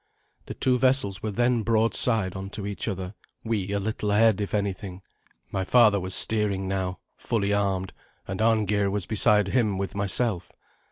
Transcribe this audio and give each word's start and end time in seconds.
The 0.47 0.55
two 0.55 0.79
vessels 0.79 1.21
were 1.21 1.29
then 1.29 1.61
broadside 1.61 2.35
on 2.35 2.49
to 2.57 2.65
each 2.65 2.87
other, 2.87 3.13
we 3.43 3.71
a 3.71 3.79
little 3.79 4.09
ahead, 4.09 4.41
if 4.41 4.51
anything. 4.55 5.03
My 5.51 5.63
father 5.63 5.99
was 5.99 6.15
steering 6.15 6.67
now, 6.67 6.97
fully 7.15 7.53
armed, 7.53 7.93
and 8.27 8.41
Arngeir 8.41 8.89
was 8.89 9.05
beside 9.05 9.49
him 9.49 9.77
with 9.77 9.93
myself. 9.93 10.51